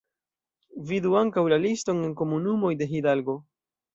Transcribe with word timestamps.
Vidu 0.91 1.11
ankaŭ 1.19 1.43
la 1.53 1.59
liston 1.67 2.01
en 2.07 2.17
komunumoj 2.21 2.75
de 2.83 2.91
Hidalgo. 2.95 3.37